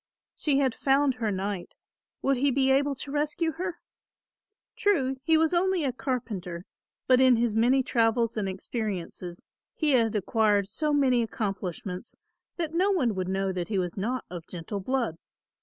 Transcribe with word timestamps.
She 0.35 0.57
had 0.57 0.73
found 0.73 1.13
her 1.13 1.29
knight; 1.29 1.75
would 2.23 2.37
he 2.37 2.49
be 2.49 2.71
able 2.71 2.95
to 2.95 3.11
rescue 3.11 3.51
her? 3.51 3.77
True, 4.75 5.17
he 5.23 5.37
was 5.37 5.53
only 5.53 5.83
a 5.83 5.93
carpenter, 5.93 6.65
but 7.05 7.21
in 7.21 7.35
his 7.35 7.53
many 7.53 7.83
travels 7.83 8.35
and 8.35 8.49
experiences 8.49 9.43
he 9.75 9.91
had 9.91 10.15
acquired 10.15 10.67
so 10.67 10.91
many 10.91 11.21
accomplishments 11.21 12.15
that 12.57 12.73
no 12.73 12.89
one 12.89 13.13
would 13.13 13.27
know 13.27 13.51
that 13.51 13.67
he 13.67 13.77
was 13.77 13.95
not 13.95 14.25
of 14.31 14.47
gentle 14.47 14.79
blood. 14.79 15.19